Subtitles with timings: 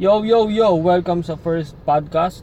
[0.00, 0.80] Yo, yo, yo!
[0.80, 2.40] Welcome sa first podcast.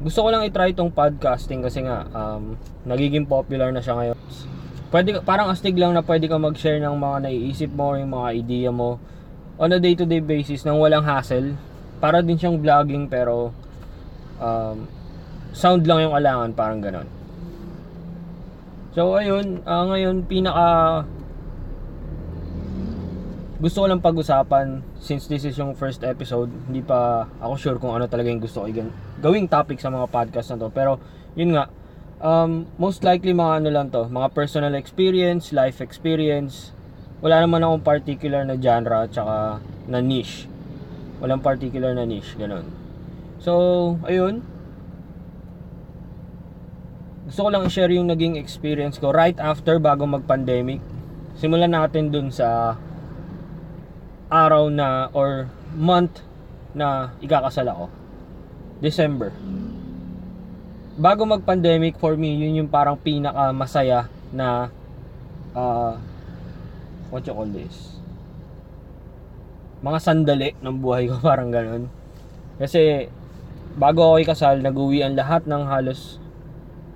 [0.00, 2.56] Gusto ko lang i-try tong podcasting kasi nga um,
[2.88, 4.18] nagiging popular na siya ngayon.
[4.88, 8.70] Pwede, parang astig lang na pwede ka mag-share ng mga naiisip mo, yung mga idea
[8.72, 8.96] mo
[9.60, 11.52] on a day-to-day basis nang walang hassle.
[12.00, 13.52] Para din siyang vlogging pero
[14.40, 14.88] um,
[15.52, 17.08] sound lang yung alangan, parang ganon.
[18.96, 21.04] So ayun, uh, ngayon pinaka
[23.64, 27.96] gusto ko lang pag-usapan since this is yung first episode, hindi pa ako sure kung
[27.96, 28.68] ano talaga yung gusto ko
[29.24, 30.68] gawing topic sa mga podcast na to.
[30.68, 31.00] Pero
[31.32, 31.72] yun nga,
[32.20, 36.76] um, most likely mga ano lang to, mga personal experience, life experience.
[37.24, 40.44] Wala naman akong particular na genre at saka na niche.
[41.24, 42.68] Walang particular na niche, ganun.
[43.40, 44.44] So, ayun,
[47.24, 50.84] gusto ko lang i-share yung naging experience ko right after bago mag-pandemic.
[51.40, 52.76] Simulan natin dun sa
[54.28, 56.24] araw na or month
[56.74, 57.84] na ikakasal ako.
[58.82, 59.30] December.
[60.94, 64.70] Bago mag-pandemic for me, yun yung parang pinaka masaya na
[65.54, 65.98] uh,
[67.10, 67.98] what you call this?
[69.82, 71.90] Mga sandali ng buhay ko parang ganun.
[72.58, 73.10] Kasi
[73.74, 76.22] bago ako ikasal, nag-uwi ang lahat ng halos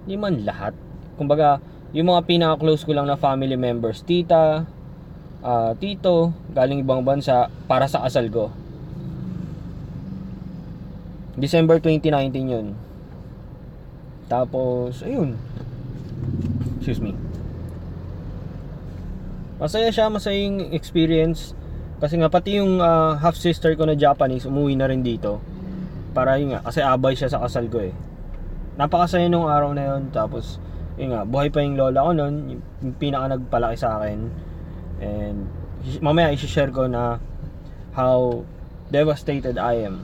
[0.08, 0.72] hindi man lahat.
[1.20, 1.60] Kumbaga,
[1.92, 4.64] yung mga pinaka-close ko lang na family members, tita,
[5.42, 8.50] uh, tito, galing ibang bansa para sa kasal ko.
[11.38, 12.66] December 2019 yun.
[14.26, 15.38] Tapos, ayun.
[16.82, 17.14] Excuse me.
[19.58, 21.54] Masaya siya, masayang experience.
[21.98, 25.42] Kasi nga pati yung uh, half sister ko na Japanese umuwi na rin dito.
[26.14, 27.94] Para yun nga, kasi abay siya sa kasal ko eh
[28.78, 30.62] napakasaya nung araw na yon tapos
[30.94, 34.30] yun nga buhay pa yung lola ko yung, yung pinaka nagpalaki sa akin
[34.98, 35.46] and
[36.02, 37.22] mamaya i-share ko na
[37.94, 38.42] how
[38.90, 40.02] devastated I am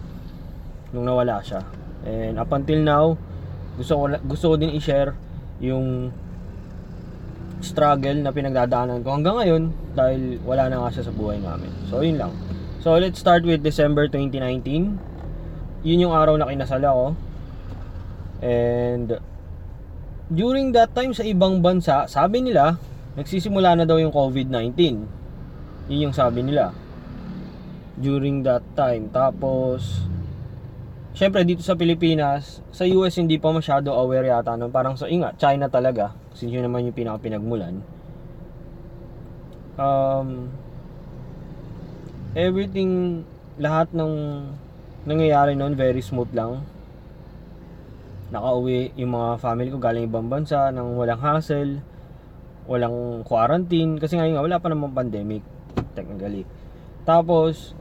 [0.95, 1.67] nung nawala siya.
[2.05, 3.19] And up until now
[3.75, 5.17] gusto ko gusto ko din i-share
[5.59, 6.14] yung
[7.64, 9.63] struggle na pinagdadaanan ko hanggang ngayon
[9.96, 11.73] dahil wala na nga siya sa buhay namin.
[11.89, 12.33] So yun lang.
[12.85, 15.14] So let's start with December 2019
[15.85, 17.07] yun yung araw na kinasal ako.
[18.40, 19.20] And
[20.33, 22.80] during that time sa ibang bansa, sabi nila,
[23.14, 24.75] nagsisimula na daw yung COVID-19.
[25.91, 26.75] Yun yung sabi nila.
[27.98, 29.11] During that time.
[29.14, 30.07] Tapos,
[31.14, 34.58] syempre dito sa Pilipinas, sa US hindi pa masyado aware yata.
[34.58, 34.70] No?
[34.70, 36.14] Parang sa inga, China talaga.
[36.35, 37.79] Since yun naman yung pinaka pinagmulan.
[39.75, 40.51] Um,
[42.35, 43.23] everything,
[43.58, 44.13] lahat ng
[45.05, 46.64] nangyayari noon very smooth lang
[48.35, 51.79] nakauwi yung mga family ko galing ibang bansa nang walang hassle
[52.64, 55.45] walang quarantine kasi ngayon nga wala pa namang pandemic
[55.92, 56.48] technically.
[57.05, 57.77] Tapos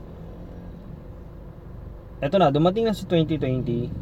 [2.20, 3.92] eto na dumating na si 2020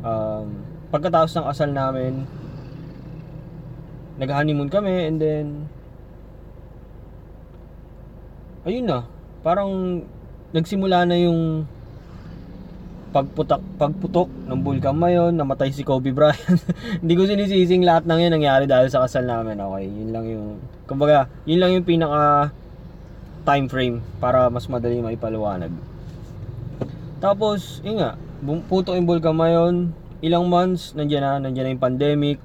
[0.00, 0.46] um,
[0.88, 2.24] pagkatapos ng asal namin
[4.16, 5.46] nag honeymoon kami and then
[8.64, 9.04] ayun na
[9.44, 10.02] parang
[10.56, 11.68] nagsimula na yung
[13.16, 16.60] pagputak pagputok ng Bulkan Mayon, namatay si Kobe Bryant.
[17.00, 19.56] Hindi ko sinisising lahat ng 'yan nangyari dahil sa kasal namin.
[19.56, 22.52] Okay, yun lang yung kumbaga, yun lang yung pinaka
[23.48, 25.72] time frame para mas madali maipaliwanag.
[27.16, 28.20] Tapos, yun nga,
[28.68, 32.38] putok yung Bulkan Mayon, ilang months nandiyan na, nandiyan na yung pandemic.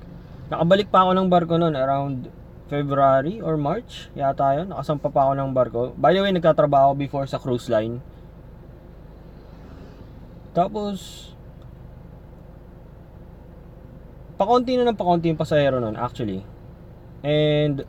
[0.48, 2.32] Nakabalik pa ako ng barko noon around
[2.72, 4.72] February or March yata yun.
[4.72, 5.82] Nakasampa pa ako ng barko.
[6.00, 8.00] By the way, nagtatrabaho before sa cruise line
[10.52, 11.32] tapos,
[14.36, 16.44] pakonti na ng pakonti yung pasahero nun actually.
[17.22, 17.86] And,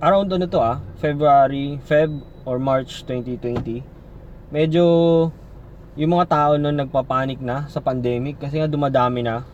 [0.00, 3.84] around ano to ah, February, Feb or March 2020,
[4.54, 4.84] medyo
[5.94, 9.46] yung mga tao nun nagpapanik na sa pandemic kasi nga dumadami na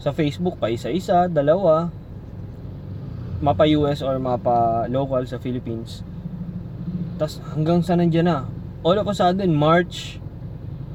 [0.00, 1.90] sa Facebook pa isa-isa, dalawa,
[3.40, 6.04] mapa US or mapa local sa Philippines.
[7.16, 8.38] Tapos hanggang sa nandiyan na.
[8.80, 10.19] All of a sudden, March,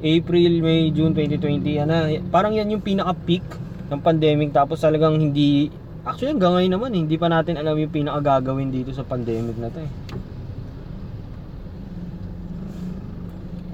[0.06, 1.94] April, May, June 2020, ano,
[2.30, 3.42] parang yan yung pinaka-peak
[3.90, 5.70] ng pandemic tapos talagang hindi
[6.06, 9.70] actually hanggang ngayon naman hindi pa natin alam yung pinaka gagawin dito sa pandemic na
[9.70, 9.92] to eh.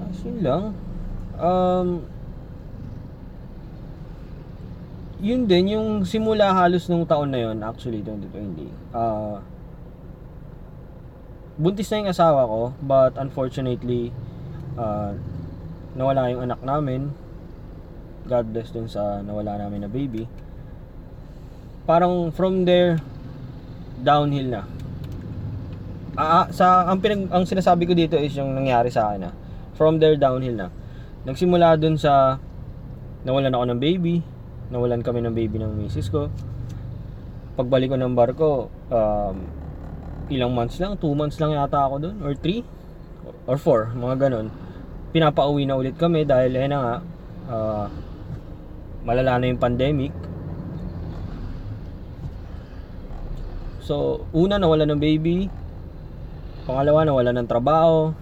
[0.01, 0.63] Tapos lang.
[1.37, 1.89] Um,
[5.23, 9.39] yun din yung simula halos nung taon na yun actually 2020 uh,
[11.55, 14.11] buntis na yung asawa ko but unfortunately
[14.75, 15.15] uh,
[15.93, 17.13] nawala yung anak namin.
[18.25, 20.25] God bless dun sa nawala namin na baby.
[21.85, 23.03] Parang from there
[24.01, 24.63] downhill na.
[26.13, 29.31] Ah, ah, sa ang pinag ang sinasabi ko dito is yung nangyari sa akin na
[29.75, 30.69] from there downhill na.
[31.27, 32.39] Nagsimula dun sa
[33.27, 34.23] nawalan ako ng baby.
[34.73, 36.33] Nawalan kami ng baby ng misis ko.
[37.59, 39.37] Pagbalik ko ng barko um,
[40.33, 42.65] ilang months lang 2 months lang yata ako dun or 3
[43.45, 44.49] or 4 mga ganon
[45.13, 46.95] pinapauwi na ulit kami dahil eh na nga
[47.53, 47.87] uh,
[49.05, 50.11] malala na yung pandemic.
[53.85, 55.53] So una nawala ng baby.
[56.65, 58.17] Pangalawa nawala ng trabaho.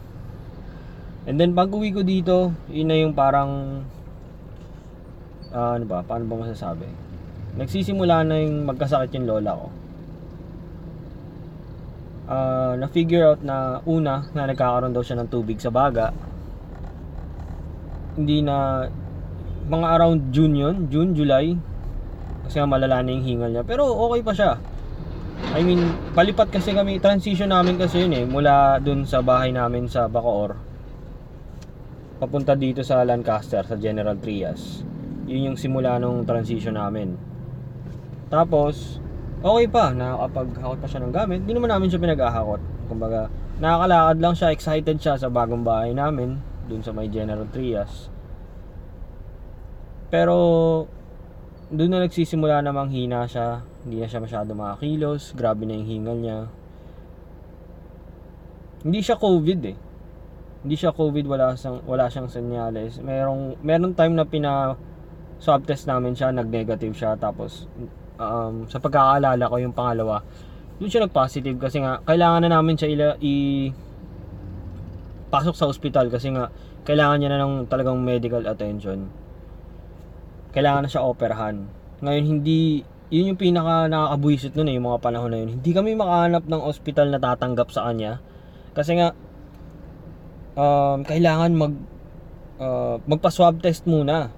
[1.31, 3.85] And then pag uwi ko dito yun na yung parang
[5.55, 6.91] uh, ano ba paano ba masasabi?
[7.55, 9.69] Nagsisimula na yung magkasakit yung lola ko.
[12.31, 16.30] Uh, na figure out na una na nagkakaroon daw siya ng tubig sa baga
[18.21, 18.85] hindi na
[19.71, 21.57] mga around June yun June, July.
[22.45, 23.65] Kasi malala na yung hingal niya.
[23.65, 24.53] Pero okay pa siya.
[25.57, 25.81] I mean
[26.13, 30.59] palipat kasi kami transition namin kasi yun eh mula dun sa bahay namin sa Bacoor.
[32.21, 34.85] Papunta dito sa Lancaster sa General Trias.
[35.25, 37.17] Yun yung simula nung transition namin.
[38.29, 39.01] Tapos
[39.41, 41.39] okay pa nakakapaghakot pa siya ng gamit.
[41.47, 42.61] Hindi naman namin siya pinag-ahakot.
[42.91, 43.33] Kumbaga
[43.63, 48.07] nakakalakad lang siya excited siya sa bagong bahay namin dun sa may General Trias.
[50.07, 50.37] Pero
[51.71, 53.67] doon na nagsisimula namang hina siya.
[53.83, 55.35] Hindi na siya masyado makakilos.
[55.35, 56.39] Grabe na yung hingal niya.
[58.87, 59.77] Hindi siya covid eh.
[60.63, 63.03] Hindi siya covid wala siyang wala siyang senyales.
[63.03, 64.79] Merong meron time na pina
[65.43, 67.19] swab test namin siya nag negative siya.
[67.19, 67.67] Tapos
[68.19, 70.23] um, sa pagkakaalala ko yung pangalawa
[70.81, 73.69] doon siya nag positive kasi nga kailangan na namin siya ila, i
[75.31, 76.51] pasok sa ospital kasi nga
[76.83, 79.09] kailangan niya na ng talagang medical attention.
[80.51, 81.71] Kailangan na siya operahan.
[82.03, 85.51] Ngayon hindi yun yung pinaka nakakabuisit nun eh yung mga panahon na yun.
[85.59, 88.23] Hindi kami makahanap ng ospital na tatanggap sa kanya.
[88.75, 89.15] Kasi nga
[90.55, 91.75] um, kailangan mag
[92.63, 94.31] uh, magpa-swab test muna.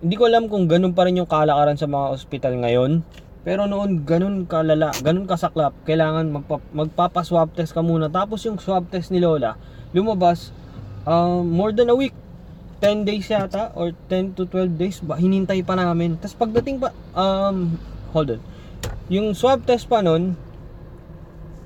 [0.00, 3.04] Hindi ko alam kung ganun pa rin yung kalakaran sa mga ospital ngayon.
[3.40, 5.72] Pero noon, ganun kalala, ganun kasaklap.
[5.88, 8.12] Kailangan magpa, magpapa-swab test ka muna.
[8.12, 9.56] Tapos yung swab test ni Lola,
[9.96, 10.52] lumabas
[11.08, 12.12] uh, more than a week.
[12.80, 16.16] 10 days yata or 10 to 12 days ba hinintay pa namin.
[16.16, 17.76] Tapos pagdating pa um
[18.16, 18.40] hold on.
[19.12, 20.32] Yung swab test pa noon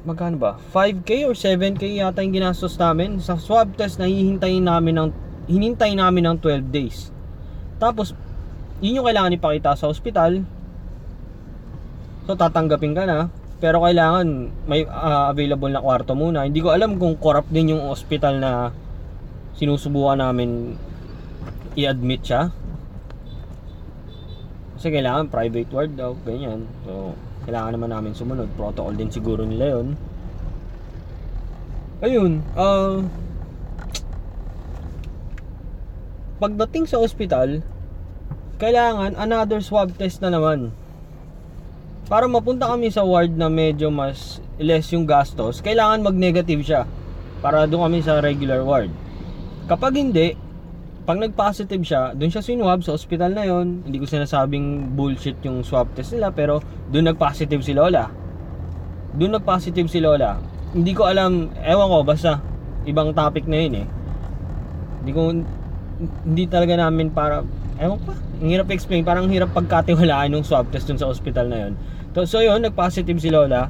[0.04, 0.58] magkano ba?
[0.74, 3.22] 5k or 7k yata yung ginastos namin.
[3.22, 5.10] Sa swab test na hihintayin namin ng
[5.46, 7.14] hinintay namin ng 12 days.
[7.78, 8.10] Tapos
[8.82, 10.42] yun yung kailangan ipakita sa ospital.
[12.24, 13.28] So tatanggapin ka na.
[13.60, 16.44] Pero kailangan may uh, available na kwarto muna.
[16.44, 18.52] Hindi ko alam kung corrupt din yung ospital na
[19.56, 20.76] sinusubukan namin
[21.78, 22.52] i-admit siya.
[24.76, 26.68] Kasi kailangan private ward daw, ganyan.
[26.84, 27.16] So,
[27.48, 28.52] kailangan naman namin sumunod.
[28.52, 29.88] Protocol din siguro nila yon.
[32.04, 33.00] Ayun, uh,
[36.36, 37.64] pagdating sa ospital,
[38.60, 40.68] kailangan another swab test na naman.
[42.04, 46.82] Para mapunta kami sa ward na medyo mas less yung gastos, kailangan mag-negative siya
[47.40, 48.92] para doon kami sa regular ward.
[49.64, 50.36] Kapag hindi,
[51.08, 53.80] pag nag-positive siya, doon siya sinwab sa ospital na yon.
[53.88, 56.60] Hindi ko sinasabing bullshit yung swab test nila, pero
[56.92, 58.12] doon nag-positive si Lola.
[59.16, 60.36] Doon nag-positive si Lola.
[60.76, 62.36] Hindi ko alam, ewan ko, basta
[62.84, 63.86] ibang topic na yun eh.
[65.00, 65.20] Hindi ko,
[66.28, 67.40] hindi talaga namin para
[67.80, 71.70] ewan pa ang hirap explain parang hirap pagkatiwalaan yung swab test dun sa ospital na
[71.70, 71.74] so,
[72.22, 73.66] so yun nag positive si Lola.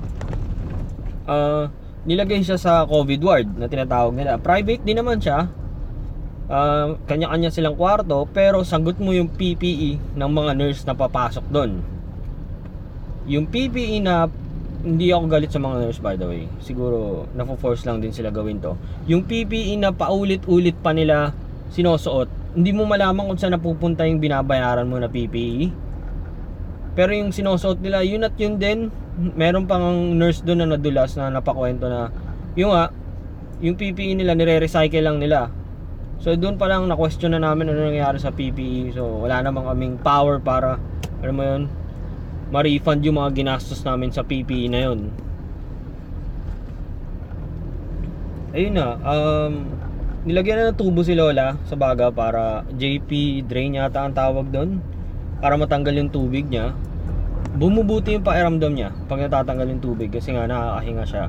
[1.25, 1.73] Uh,
[2.05, 4.37] nilagay siya sa covid ward na tinatawag nila.
[4.37, 5.49] Private din naman siya.
[6.45, 11.81] Uh, kanya-kanya silang kwarto pero sagot mo yung PPE ng mga nurse na papasok doon
[13.25, 14.29] yung PPE na
[14.85, 16.45] hindi ako galit sa mga nurse by the way.
[16.61, 18.77] Siguro nafo-force lang din sila gawin to.
[19.09, 21.33] Yung PPE na paulit-ulit pa nila
[21.73, 25.75] sinusuot hindi mo malaman kung saan napupunta yung binabayaran mo na PPE.
[26.95, 28.91] Pero yung sinusuot nila, yun at yun din.
[29.35, 32.11] Meron pang nurse doon na nadulas na napakwento na
[32.55, 32.95] yung nga,
[33.59, 35.51] yung PPE nila nire-recycle lang nila.
[36.23, 38.95] So doon pa lang na-question na namin ano nangyari sa PPE.
[38.95, 40.79] So wala namang kaming power para
[41.19, 41.63] alam mo yun,
[42.55, 45.11] ma-refund yung mga ginastos namin sa PPE na yun.
[48.55, 49.67] Ayun na, um,
[50.23, 54.79] nilagyan na ng tubo si Lola sa baga para JP drain yata ang tawag doon
[55.45, 56.73] para matanggal yung tubig niya
[57.61, 61.25] bumubuti yung pakiramdam niya pag natatanggal yung tubig kasi nga nakakahinga siya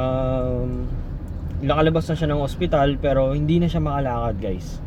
[0.00, 0.88] um,
[1.60, 4.80] nakalabas na siya ng ospital pero hindi na siya makalakad guys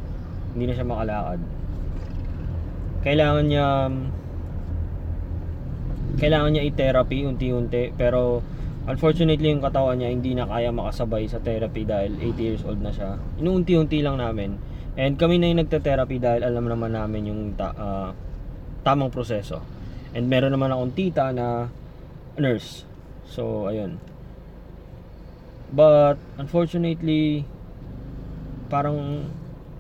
[0.58, 1.40] hindi na siya makalakad
[3.06, 3.68] kailangan niya
[6.18, 8.42] kailangan niya i-therapy unti-unti pero
[8.90, 12.92] unfortunately yung katawan niya hindi na kaya makasabay sa therapy dahil 80 years old na
[12.92, 13.16] siya.
[13.40, 14.60] Inuunti-unti lang namin.
[14.94, 18.10] And kami na yung nagte-therapy dahil alam naman namin yung ta- ah,
[18.86, 19.58] tamang proseso.
[20.14, 21.74] And meron naman akong tita na
[22.38, 22.86] nurse.
[23.26, 23.98] So, ayun.
[25.74, 27.50] But, unfortunately,
[28.70, 29.26] parang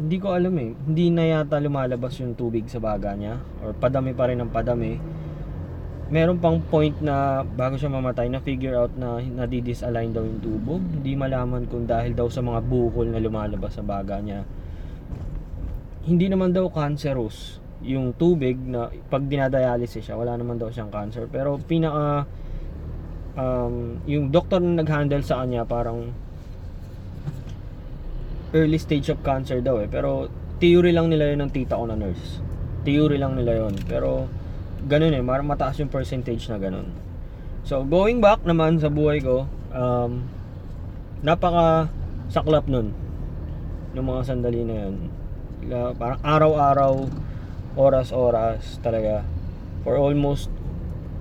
[0.01, 0.74] hindi ko alam eh.
[0.74, 3.38] Hindi na yata lumalabas yung tubig sa baga niya.
[3.62, 4.98] Or padami pa rin ang padami.
[6.10, 10.82] Meron pang point na bago siya mamatay na figure out na nadi-disalign daw yung tubo.
[10.82, 14.41] Hindi malaman kung dahil daw sa mga bukol na lumalabas sa baga niya.
[16.03, 21.27] Hindi naman daw cancerous yung tubig na pag dinadialysis siya, wala naman daw siyang cancer.
[21.27, 22.24] Pero pinaka
[23.36, 26.15] um, yung doctor na nag-handle sa kanya parang
[28.55, 29.88] early stage of cancer daw eh.
[29.91, 30.31] Pero
[30.63, 32.39] theory lang nila yun ng tita ko na nurse.
[32.88, 33.75] Theory lang nila yun.
[33.83, 34.31] Pero
[34.88, 36.88] ganun eh, mar- mataas yung percentage na ganun.
[37.67, 40.24] So going back naman sa buhay ko, um,
[41.24, 41.91] napaka
[42.31, 42.95] saklap nun
[43.91, 44.95] ng mga sandali na yun.
[45.72, 46.93] Parang araw-araw,
[47.79, 49.24] oras-oras talaga.
[49.84, 50.51] For almost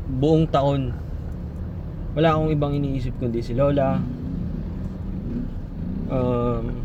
[0.09, 0.95] buong taon.
[2.13, 4.03] Wala akong ibang iniisip kundi si Lola.
[6.13, 6.83] Um,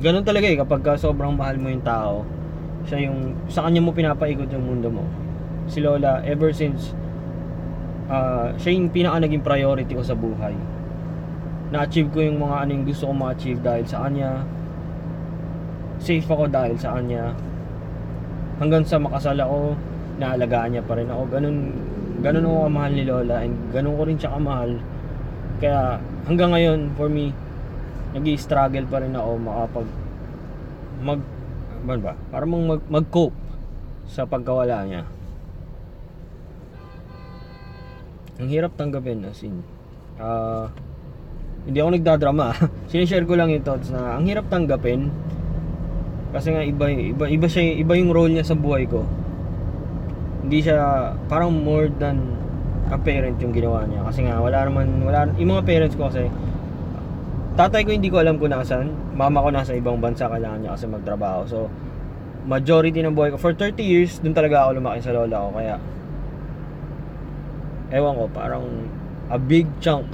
[0.00, 2.24] ganun talaga eh kapag ka sobrang mahal mo yung tao
[2.88, 5.04] siya yung sa kanya mo pinapaikot yung mundo mo
[5.68, 6.96] si Lola ever since
[8.08, 10.56] ah, siya yung pinaka naging priority ko sa buhay
[11.68, 14.40] na-achieve ko yung mga ano yung gusto ko ma-achieve dahil sa kanya
[16.00, 17.36] safe ako dahil sa kanya.
[18.56, 19.76] Hanggang sa makasal ako
[20.20, 21.22] naalagaan niya pa rin ako.
[21.28, 21.56] Ganun
[22.20, 24.70] ganun ako kamahal ni Lola and ganun ko rin siya kamahal.
[25.60, 27.32] Kaya hanggang ngayon for me
[28.10, 29.88] nag struggle pa rin ako makapag
[31.00, 31.20] mag
[31.80, 32.12] ano ba?
[32.28, 33.36] Para mag, mag-cope
[34.04, 35.02] sa pagkawala niya.
[38.36, 39.64] Ang hirap tanggapin as in.
[40.20, 40.68] Ah,
[41.64, 42.52] hindi ako nagdadrama.
[42.92, 45.08] Sinishare ko lang yung thoughts na ang hirap tanggapin
[46.30, 49.02] kasi nga iba iba iba siya iba yung role niya sa buhay ko.
[50.46, 52.38] Hindi siya parang more than
[52.90, 54.06] a parent yung ginawa niya.
[54.06, 56.30] Kasi nga wala naman wala yung mga parents ko kasi
[57.58, 60.86] tatay ko hindi ko alam kung nasan mama ko nasa ibang bansa kailangan niya kasi
[60.86, 61.40] magtrabaho.
[61.50, 61.58] So
[62.46, 65.50] majority ng buhay ko for 30 years dun talaga ako lumaki sa lola ko.
[65.58, 65.76] Kaya
[67.90, 68.64] ewan ko parang
[69.34, 70.06] a big chunk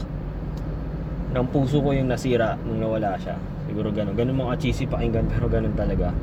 [1.36, 3.36] ng puso ko yung nasira nung nawala siya.
[3.68, 4.16] Siguro ganun.
[4.16, 6.16] Ganun mga cheesy pakinggan pero ganun talaga.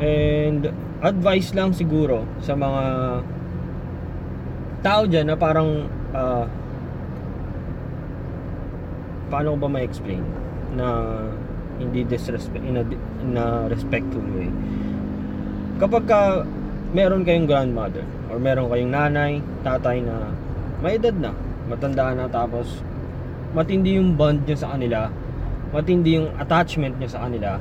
[0.00, 0.72] And
[1.04, 2.82] advice lang siguro sa mga
[4.80, 5.86] tao dyan na parang
[6.16, 6.48] ah,
[9.28, 10.24] paano ko ba ma-explain?
[10.72, 10.88] Na
[11.76, 12.84] hindi disrespect in a,
[13.22, 14.48] in a respectful way.
[15.76, 16.20] Kapag ka
[16.96, 19.32] meron kayong grandmother or meron kayong nanay,
[19.64, 20.32] tatay na
[20.82, 21.32] may edad na,
[21.72, 22.84] matanda na tapos
[23.56, 25.08] matindi yung bond nyo sa kanila
[25.72, 27.56] matindi yung attachment nyo sa kanila.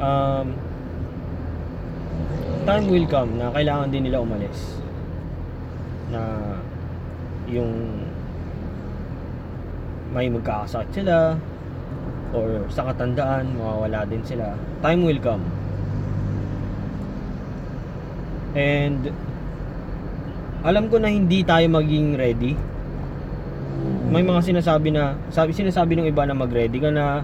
[0.00, 0.54] Um,
[2.64, 4.78] time will come na kailangan din nila umalis
[6.14, 6.22] na
[7.50, 7.98] yung
[10.14, 11.34] may magkakasakit sila
[12.30, 14.54] or sa katandaan mawawala din sila.
[14.78, 15.42] Time will come.
[18.54, 19.10] And
[20.62, 22.54] alam ko na hindi tayo maging ready
[24.10, 27.22] may mga sinasabi na sabi sinasabi ng iba na mag-ready ka na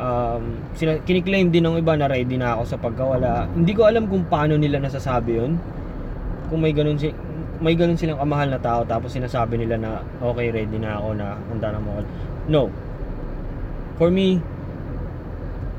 [0.00, 3.46] um, sina, kiniklaim din ng iba na ready na ako sa pagkawala.
[3.52, 5.60] Hindi ko alam kung paano nila nasasabi yun.
[6.48, 7.12] Kung may ganun si
[7.62, 11.38] may ganun silang kamahal na tao tapos sinasabi nila na okay ready na ako na
[11.52, 12.02] handa na mo
[12.50, 12.72] no.
[14.00, 14.42] For me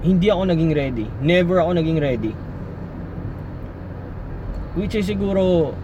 [0.03, 1.07] hindi ako naging ready.
[1.23, 2.33] Never ako naging ready.
[4.77, 5.75] Which is siguro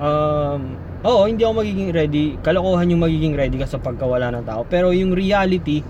[0.00, 0.60] um,
[1.06, 2.24] oo hindi ako magiging ready.
[2.42, 4.66] Kalokohan yung magiging ready ka sa pagkawala ng tao.
[4.66, 5.82] Pero yung reality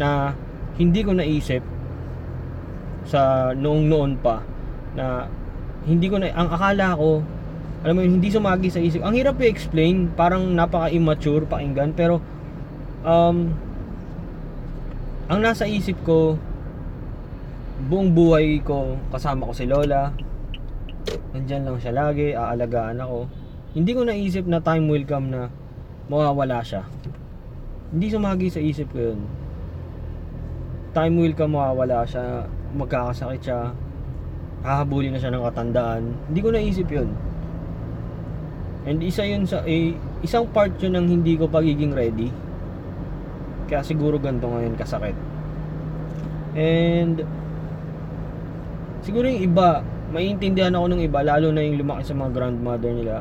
[0.00, 0.32] na
[0.80, 1.60] hindi ko naisip
[3.04, 4.40] sa noong noon pa
[4.96, 5.28] na
[5.84, 7.20] hindi ko na ang akala ko
[7.84, 9.04] alam mo yun, hindi sumagi sa isip.
[9.04, 12.16] Ang hirap i-explain parang napaka-immature pakinggan pero
[13.04, 13.52] um,
[15.28, 16.40] ang nasa isip ko
[17.84, 20.16] buong buhay ko kasama ko si Lola.
[21.36, 23.43] Nandyan lang siya lagi aalagaan ako
[23.74, 25.50] hindi ko naisip na time will come na
[26.06, 26.86] mawawala siya.
[27.90, 29.20] Hindi sumagi sa isip ko yun.
[30.94, 33.70] Time will come mawawala siya magkakasakit siya
[34.62, 36.02] hahabulin na siya ng katandaan.
[36.30, 37.10] Hindi ko naisip yun.
[38.84, 42.30] And isa yun sa eh, isang part yun ng hindi ko pagiging ready.
[43.66, 45.16] Kaya siguro ganito ngayon kasakit.
[46.54, 47.26] And
[49.02, 49.82] siguro yung iba
[50.14, 53.16] maiintindihan ako ng iba, lalo na yung lumaki sa mga grandmother nila.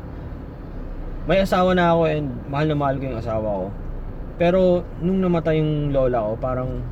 [1.23, 3.67] May asawa na ako and mahal na mahal ko yung asawa ko.
[4.35, 4.59] Pero
[4.99, 6.83] nung namatay yung lola ko, parang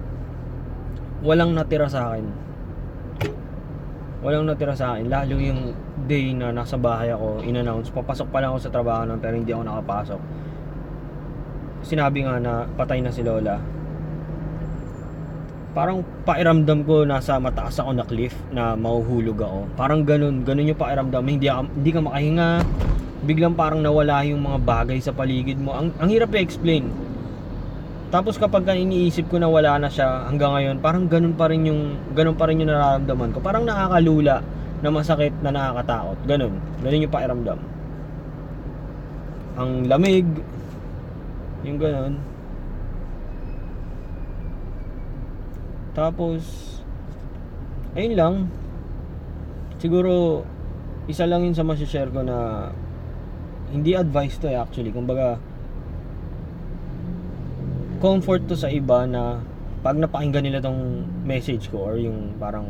[1.19, 2.25] walang natira sa akin.
[4.23, 5.11] Walang natira sa akin.
[5.11, 5.75] Lalo yung
[6.07, 9.51] day na nasa bahay ako, in-announce, papasok pa lang ako sa trabaho nun, pero hindi
[9.51, 10.21] ako nakapasok.
[11.81, 13.59] Sinabi nga na patay na si lola.
[15.71, 19.59] Parang pairamdam ko nasa mataas ako na cliff na mahuhulog ako.
[19.75, 21.23] Parang ganun, ganun yung pairamdam.
[21.25, 22.49] Hindi, ka, hindi ka makahinga.
[23.21, 25.77] Biglang parang nawala yung mga bagay sa paligid mo.
[25.77, 26.89] Ang, ang hirap i-explain.
[28.11, 31.63] Tapos kapag ka iniisip ko na wala na siya hanggang ngayon, parang ganun pa rin
[31.63, 33.39] yung ganun pa rin yung nararamdaman ko.
[33.39, 34.43] Parang nakakalula
[34.83, 36.17] na masakit na nakakatakot.
[36.27, 36.53] Ganun.
[36.83, 37.59] Ganun yung pakiramdam.
[39.55, 40.27] Ang lamig.
[41.63, 42.19] Yung ganun.
[45.95, 46.41] Tapos
[47.95, 48.35] ayun lang.
[49.79, 50.43] Siguro
[51.07, 52.69] isa lang yun sa masashare ko na
[53.71, 54.91] hindi advice to eh actually.
[54.91, 55.39] Kumbaga
[58.03, 59.39] comfort to sa iba na
[59.81, 62.67] pag napakinggan nila tong message ko or yung parang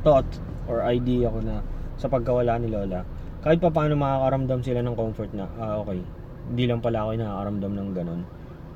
[0.00, 0.26] thought
[0.70, 1.60] or idea ko na
[2.00, 3.04] sa pagkawala ni Lola,
[3.44, 6.00] kahit pa paano makakaramdam sila ng comfort na, ah okay,
[6.48, 8.22] hindi lang pala ako nakakaramdam ng ganun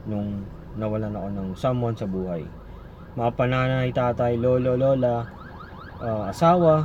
[0.04, 0.28] nung
[0.76, 2.44] nawalan ako ng someone sa buhay.
[3.14, 5.24] Mga pananay, tatay, lolo, lola,
[6.02, 6.84] ah, asawa,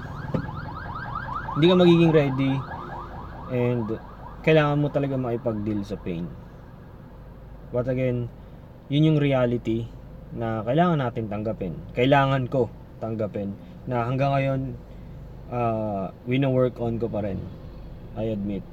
[1.57, 2.53] hindi ka magiging ready
[3.51, 3.99] and
[4.49, 6.25] kailangan mo talaga makipag-deal sa pain.
[7.69, 8.33] But again,
[8.89, 9.85] yun yung reality
[10.33, 11.77] na kailangan natin tanggapin.
[11.93, 12.65] Kailangan ko
[12.97, 13.53] tanggapin
[13.85, 14.61] na hanggang ngayon
[15.53, 17.37] uh, wino-work on ko pa rin.
[18.17, 18.65] I admit.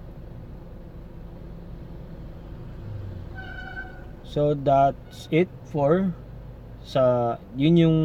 [4.25, 6.09] So that's it for
[6.81, 7.99] sa yun yung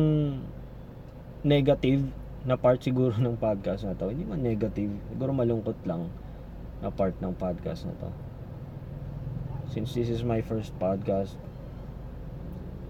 [1.47, 2.03] negative
[2.43, 4.11] na part siguro ng podcast na to.
[4.11, 6.11] Hindi man negative, siguro malungkot lang
[6.81, 8.09] na part ng podcast na to.
[9.71, 11.39] Since this is my first podcast,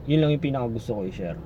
[0.09, 1.37] yun lang yung pinaka gusto ko i-share.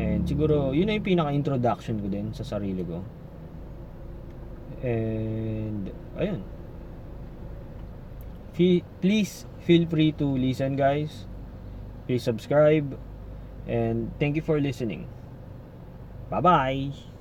[0.00, 3.04] And siguro, yun na yung pinaka introduction ko din sa sarili ko.
[4.80, 6.40] And, ayun.
[8.56, 11.28] Fe- please feel free to listen guys.
[12.08, 12.96] Please subscribe.
[13.68, 15.06] And thank you for listening.
[16.32, 17.11] Bye-bye!